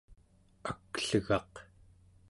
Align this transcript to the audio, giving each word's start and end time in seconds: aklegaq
aklegaq 0.69 1.53